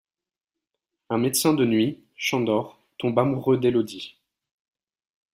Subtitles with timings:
[1.11, 4.15] Un médecin de nuit, Chandor tombe amoureux d’Elodie.